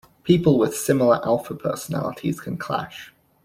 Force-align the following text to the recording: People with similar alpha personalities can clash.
People 0.23 0.57
with 0.57 0.75
similar 0.75 1.23
alpha 1.23 1.53
personalities 1.53 2.39
can 2.41 2.57
clash. 2.57 3.13